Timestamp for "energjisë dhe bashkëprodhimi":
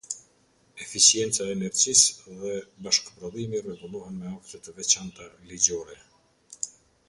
1.57-3.61